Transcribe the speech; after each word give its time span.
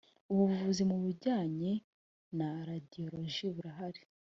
ubuvuzi 0.31 0.81
mu 0.89 0.97
bijyanye 1.03 1.71
na 2.37 2.49
radiyoloji 2.67 3.45
burahari 3.55 4.01